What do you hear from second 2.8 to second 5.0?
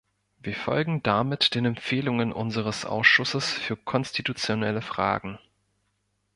Ausschusses für konstitutionelle